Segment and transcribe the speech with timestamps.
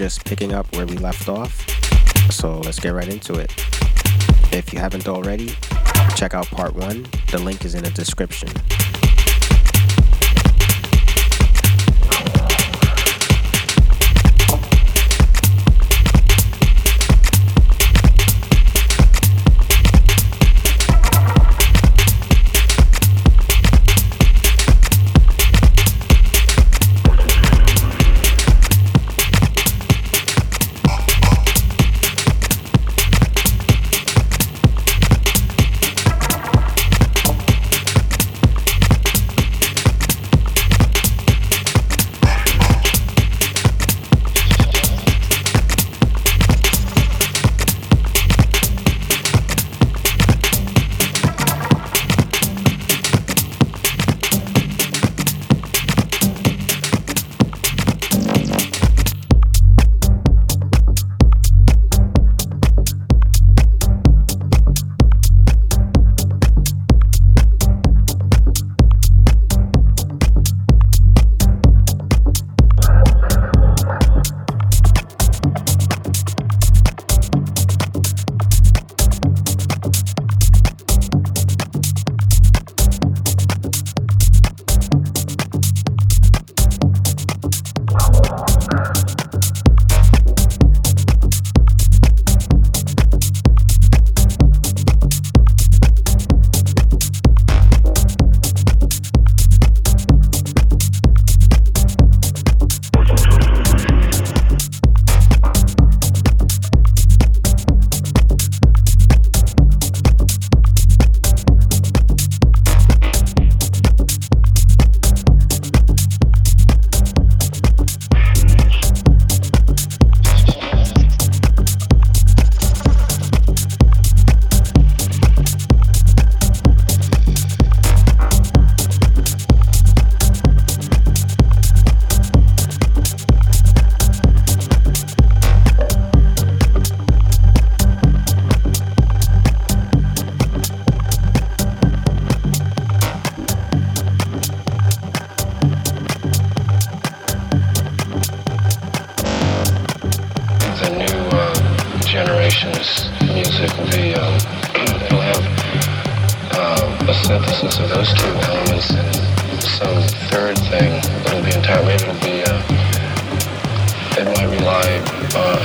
[0.00, 1.52] just picking up where we left off.
[2.32, 3.52] So let's get right into it.
[4.50, 5.52] If you haven't already,
[6.16, 7.06] check out part one.
[7.30, 8.48] The link is in the description.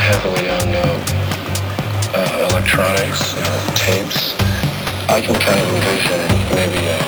[0.06, 0.86] heavily on uh,
[2.14, 4.38] uh, electronics, you know, tapes.
[5.10, 6.22] I can kind of envision
[6.54, 7.02] maybe uh,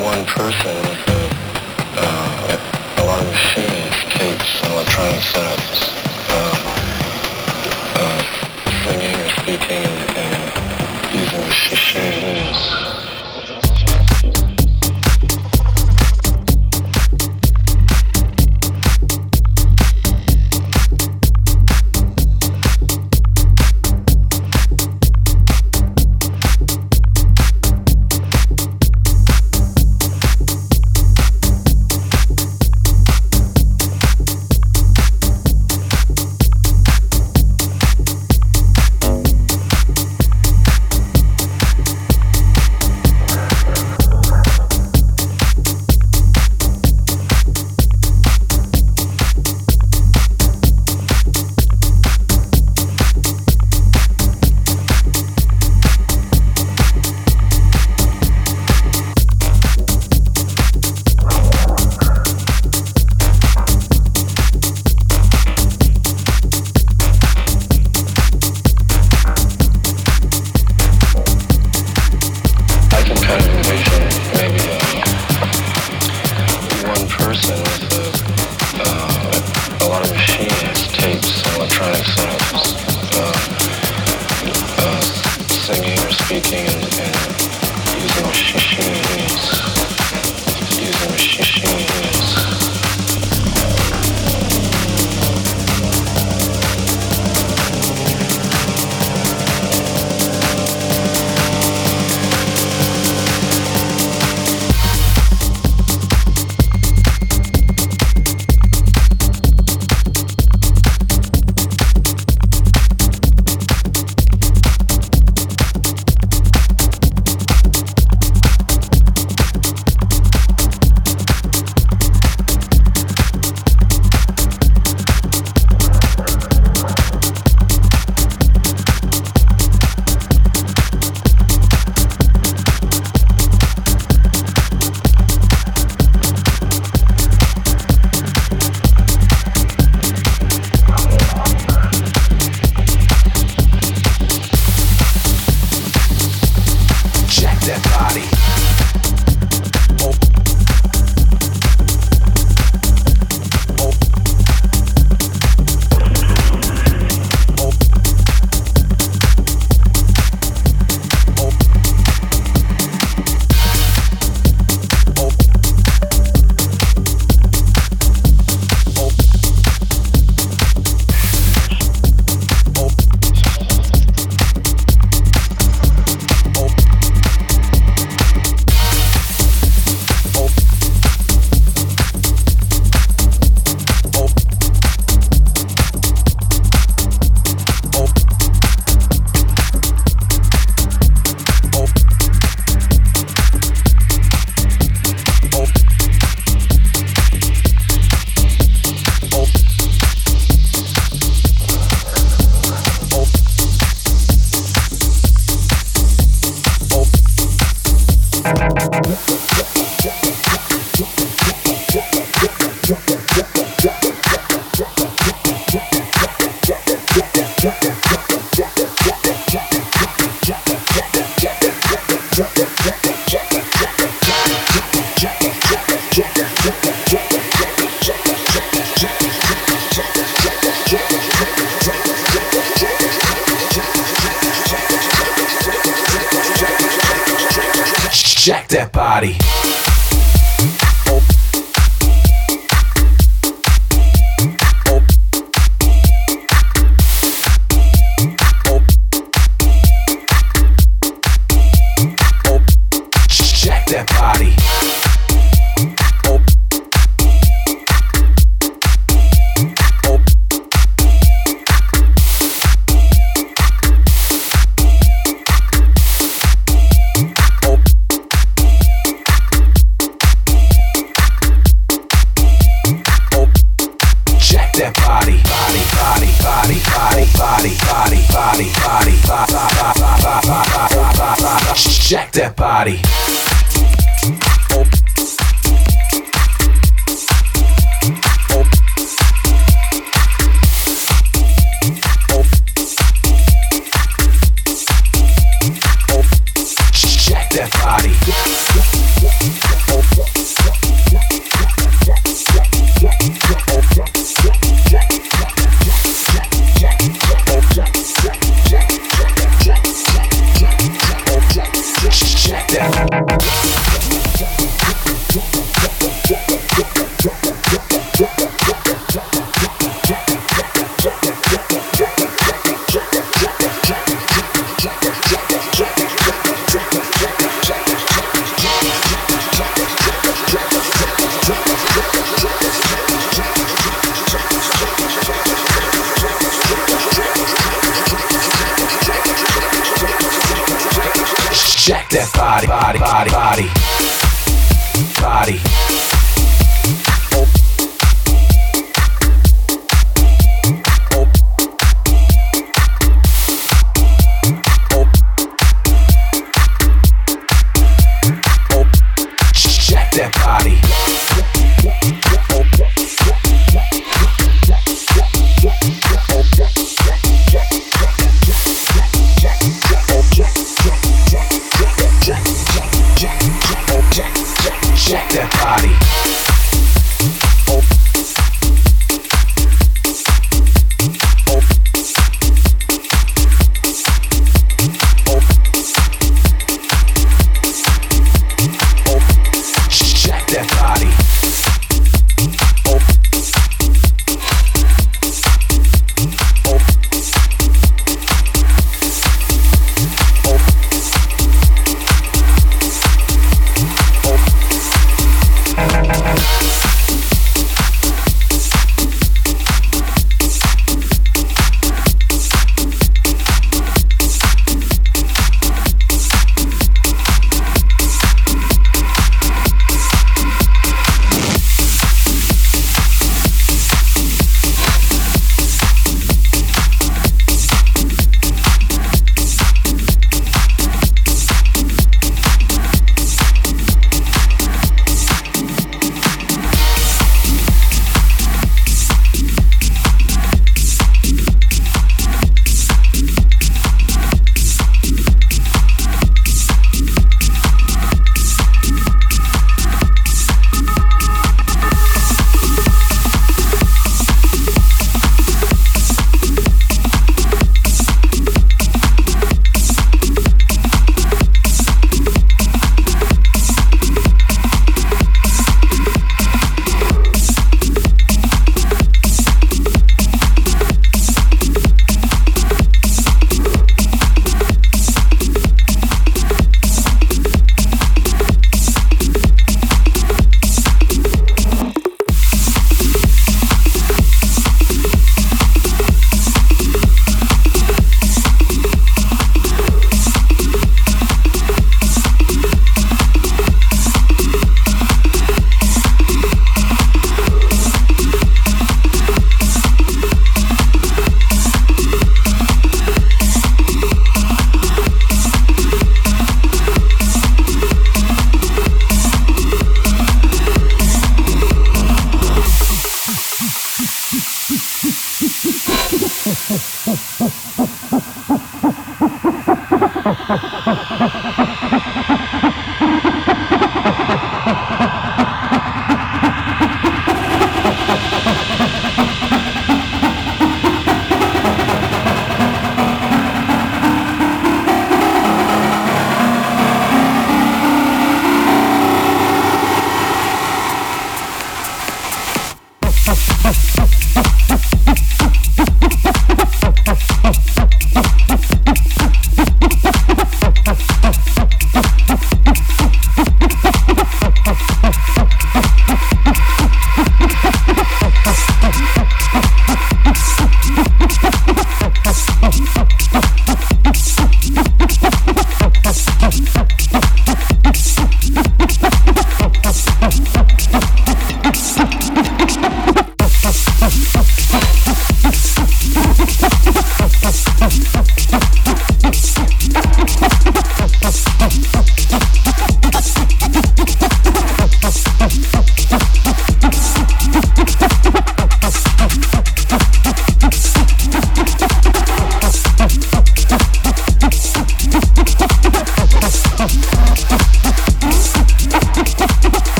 [0.00, 1.28] one person with a,
[2.00, 2.56] uh,
[2.96, 5.92] a lot of machines, tapes, and electronic setups,
[6.32, 6.56] uh,
[8.00, 8.20] uh,
[8.84, 10.13] singing or speaking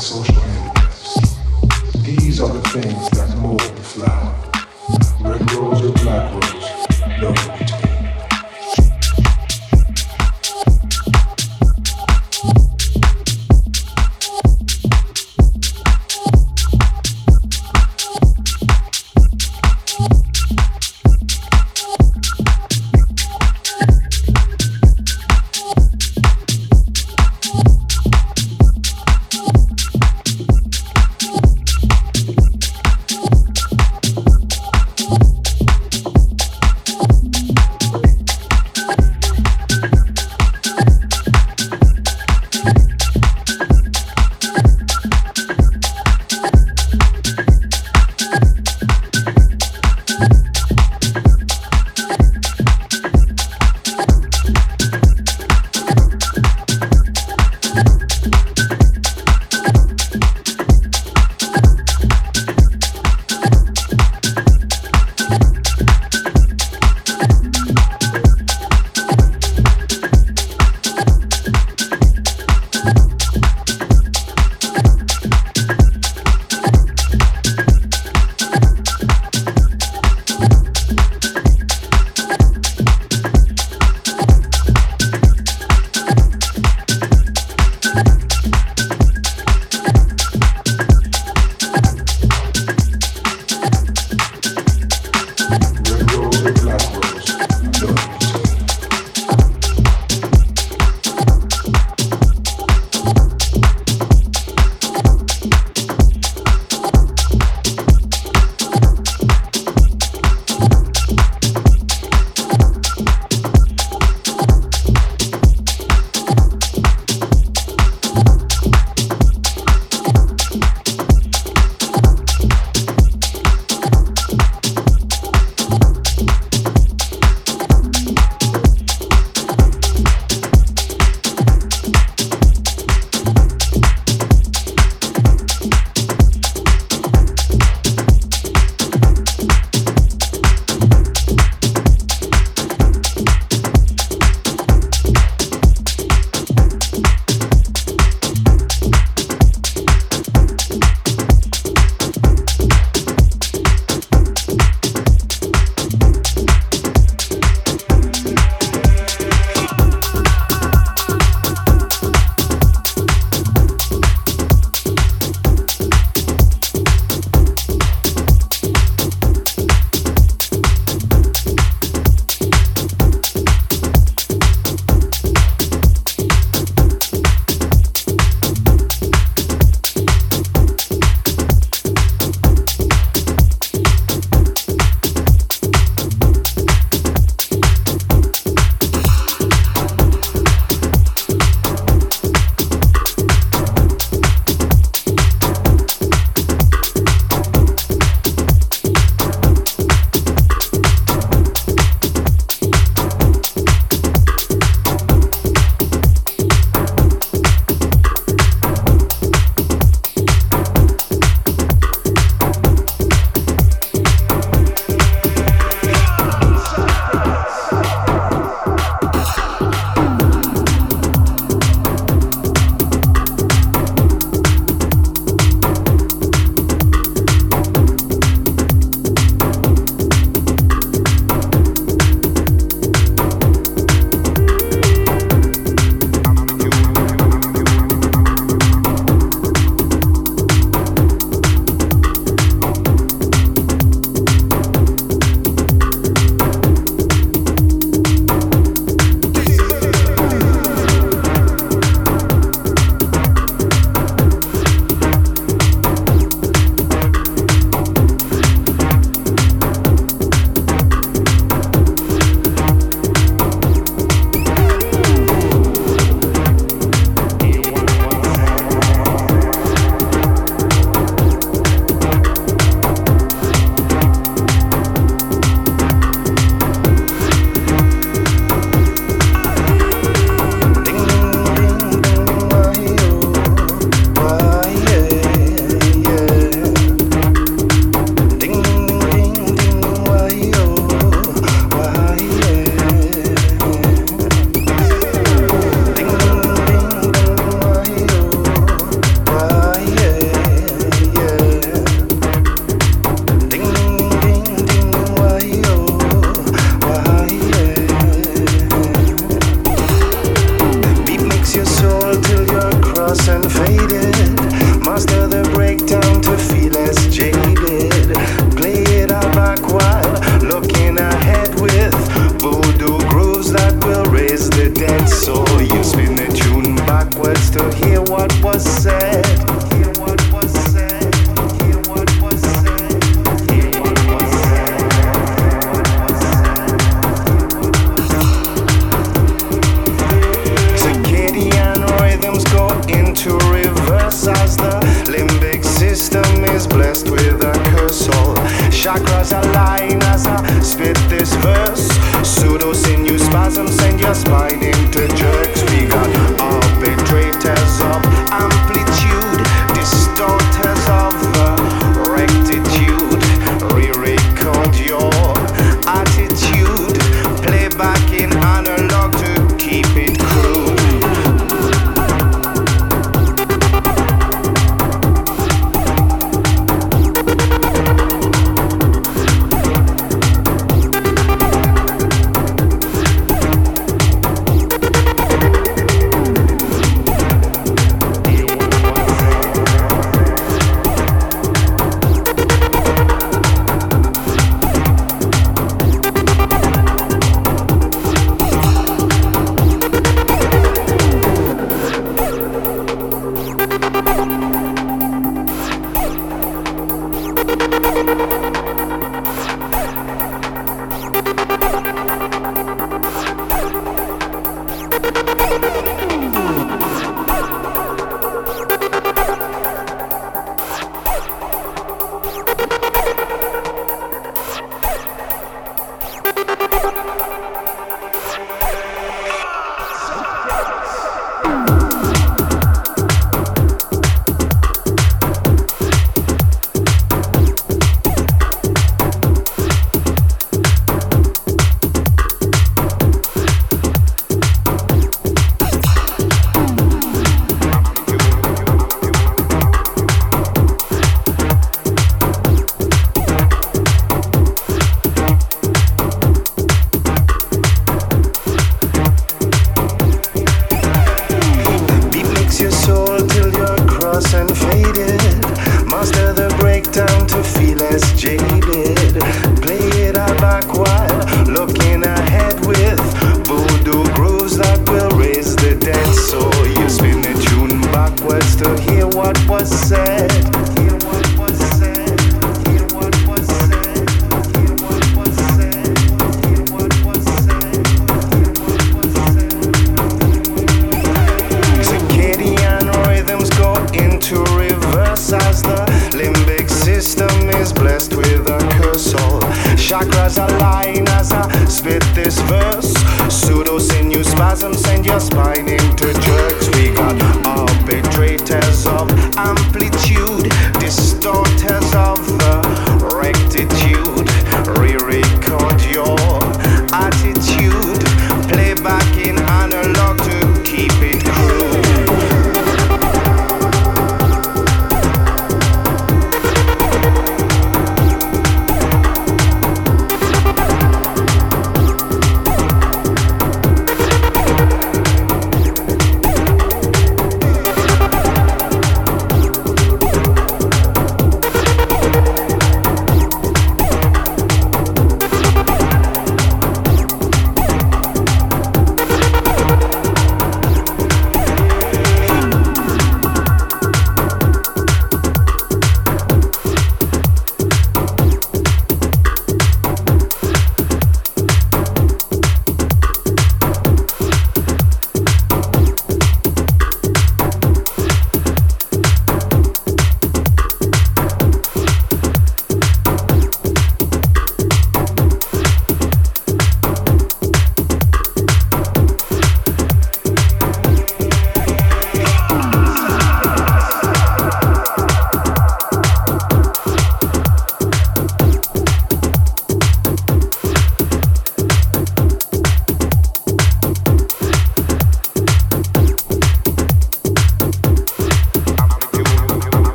[0.00, 0.39] social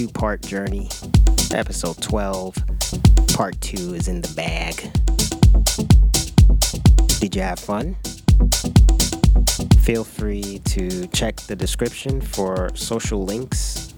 [0.00, 0.88] two part journey.
[1.52, 2.56] Episode 12,
[3.34, 4.76] part 2 is in the bag.
[7.20, 7.96] Did you have fun?
[9.82, 13.92] Feel free to check the description for social links,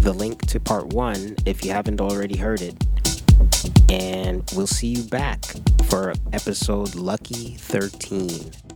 [0.00, 2.76] the link to part 1 if you haven't already heard it.
[3.88, 5.46] And we'll see you back
[5.84, 8.67] for episode Lucky 13.